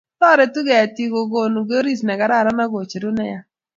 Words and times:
toretuu 0.19 0.63
ketik 0.69 1.09
kokonuu 1.13 1.67
koris 1.69 2.01
nekararan 2.09 2.59
akucheru 2.65 3.09
ne 3.13 3.25
ya 3.31 3.39